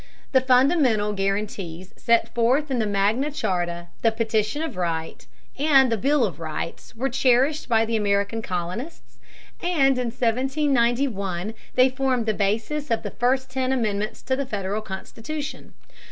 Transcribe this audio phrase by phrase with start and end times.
[0.31, 5.27] The fundamental guarantees set forth in the Magna Charta, the Petition of Right,
[5.59, 9.19] and the Bill of Rights were cherished by the American colonists,
[9.61, 14.81] and in 1791 they formed the basis of the first ten Amendments to the Federal
[14.81, 15.75] Constitution.